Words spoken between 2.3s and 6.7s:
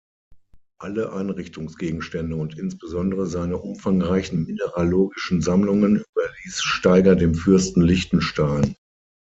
und insbesondere seine umfangreichen mineralogischen Sammlungen überließ